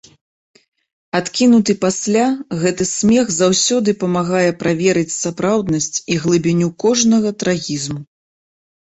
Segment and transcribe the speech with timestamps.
[1.19, 2.23] Адкінуты пасля,
[2.63, 8.01] гэты смех заўсёды памагае праверыць сапраўднасць і глыбіню кожнага трагізму.